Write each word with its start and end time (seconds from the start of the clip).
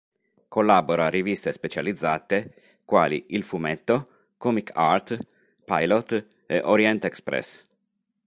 Collabora 0.49 1.05
a 1.05 1.09
riviste 1.09 1.51
specializzate 1.51 2.79
quali 2.85 3.23
"Il 3.27 3.43
fumetto", 3.43 4.29
"Comic 4.37 4.71
Art", 4.73 5.15
"Pilot" 5.63 6.25
e 6.47 6.59
"Orient 6.63 7.05
Express". 7.05 7.63